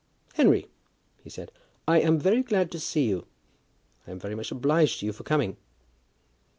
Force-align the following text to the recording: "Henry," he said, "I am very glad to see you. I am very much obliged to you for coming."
"Henry," 0.33 0.67
he 1.23 1.29
said, 1.29 1.51
"I 1.87 1.99
am 2.01 2.17
very 2.17 2.41
glad 2.41 2.71
to 2.71 2.79
see 2.79 3.07
you. 3.07 3.27
I 4.07 4.09
am 4.09 4.17
very 4.17 4.33
much 4.33 4.49
obliged 4.51 4.99
to 5.01 5.05
you 5.05 5.13
for 5.13 5.21
coming." 5.21 5.57